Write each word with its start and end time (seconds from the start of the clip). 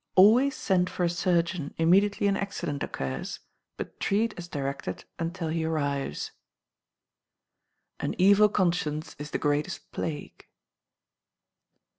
Always 0.15 0.55
send 0.55 0.89
for 0.89 1.03
a 1.03 1.09
surgeon 1.11 1.75
immediately 1.77 2.25
an 2.25 2.35
accident 2.35 2.81
occurs, 2.81 3.37
but 3.77 3.99
treat 3.99 4.33
as 4.35 4.47
directed 4.47 5.05
until 5.19 5.49
he 5.49 5.63
arrives. 5.63 6.31
[AN 7.99 8.15
EVIL 8.17 8.49
CONSCIENCE 8.49 9.15
IS 9.19 9.29
THE 9.29 9.37
GREATEST 9.37 9.91
PLAGUE. 9.91 10.45